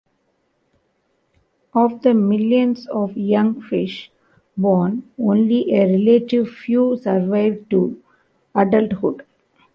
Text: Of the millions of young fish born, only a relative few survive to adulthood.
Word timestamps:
Of 1.75 2.01
the 2.01 2.15
millions 2.15 2.87
of 2.87 3.15
young 3.15 3.61
fish 3.61 4.09
born, 4.57 5.03
only 5.19 5.75
a 5.75 5.85
relative 5.91 6.49
few 6.49 6.97
survive 6.97 7.69
to 7.69 8.01
adulthood. 8.55 9.21